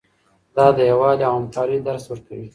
[0.55, 2.47] دا د یووالي او همکارۍ درس ورکوي.